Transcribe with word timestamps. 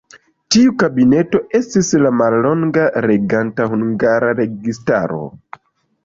Tiu 0.53 0.71
kabineto 0.83 1.41
estis 1.59 1.89
la 2.03 2.11
mallonga 2.21 2.85
reganta 3.07 3.67
hungara 3.75 4.31
registaro. 4.41 5.21